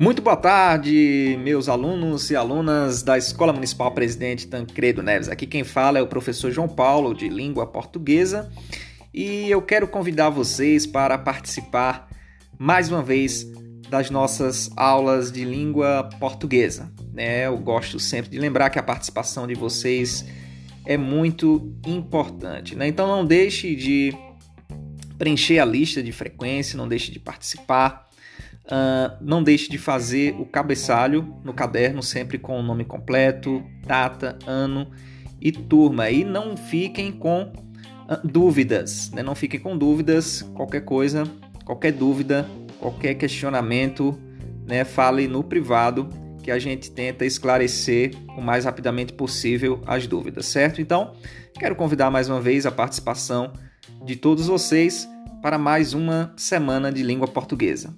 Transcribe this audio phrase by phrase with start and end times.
[0.00, 5.28] Muito boa tarde, meus alunos e alunas da Escola Municipal Presidente Tancredo Neves.
[5.28, 8.50] Aqui quem fala é o professor João Paulo, de língua portuguesa,
[9.12, 12.08] e eu quero convidar vocês para participar
[12.58, 13.44] mais uma vez
[13.90, 16.90] das nossas aulas de língua portuguesa.
[17.12, 17.46] Né?
[17.46, 20.24] Eu gosto sempre de lembrar que a participação de vocês
[20.86, 22.74] é muito importante.
[22.74, 22.88] Né?
[22.88, 24.16] Então não deixe de
[25.18, 28.08] preencher a lista de frequência, não deixe de participar.
[28.66, 34.38] Uh, não deixe de fazer o cabeçalho no caderno, sempre com o nome completo, data,
[34.46, 34.90] ano
[35.40, 36.10] e turma.
[36.10, 39.22] E não fiquem com uh, dúvidas, né?
[39.22, 40.42] não fiquem com dúvidas.
[40.54, 41.24] Qualquer coisa,
[41.64, 42.46] qualquer dúvida,
[42.78, 44.16] qualquer questionamento,
[44.66, 44.84] né?
[44.84, 46.08] fale no privado
[46.42, 50.80] que a gente tenta esclarecer o mais rapidamente possível as dúvidas, certo?
[50.80, 51.12] Então,
[51.58, 53.52] quero convidar mais uma vez a participação
[54.04, 55.08] de todos vocês
[55.42, 57.94] para mais uma semana de língua portuguesa.